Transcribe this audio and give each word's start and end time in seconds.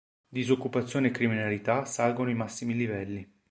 Disoccupazione 0.27 1.09
e 1.09 1.11
criminalità 1.11 1.85
salgono 1.85 2.29
ai 2.29 2.35
massimi 2.35 2.73
livelli. 2.73 3.31